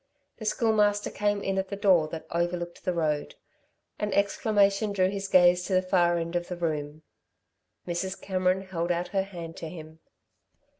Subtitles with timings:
[0.37, 3.35] The Schoolmaster came in at the door that overlooked the road.
[3.99, 7.03] An exclamation drew his gaze to the far end of the room.
[7.87, 8.19] Mrs.
[8.19, 9.99] Cameron held out her hand to him.